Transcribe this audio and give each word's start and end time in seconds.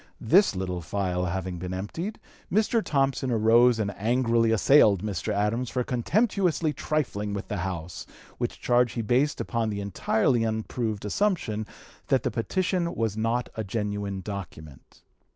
This 0.19 0.55
little 0.55 0.81
phial 0.81 1.25
having 1.25 1.59
been 1.59 1.75
emptied, 1.75 2.19
Mr. 2.51 2.83
Thompson 2.83 3.29
arose 3.29 3.77
and 3.77 3.93
angrily 3.95 4.49
assailed 4.49 5.03
Mr. 5.03 5.31
Adams 5.31 5.69
for 5.69 5.83
contemptuously 5.83 6.73
trifling 6.73 7.33
with 7.35 7.49
the 7.49 7.57
House, 7.57 8.07
which 8.39 8.59
charge 8.59 8.93
he 8.93 9.03
based 9.03 9.39
upon 9.39 9.69
the 9.69 9.79
entirely 9.79 10.43
unproved 10.43 11.05
assumption 11.05 11.67
that 12.07 12.23
the 12.23 12.31
petition 12.31 12.95
was 12.95 13.15
not 13.15 13.49
a 13.55 13.63
genuine 13.63 14.21
document. 14.21 15.03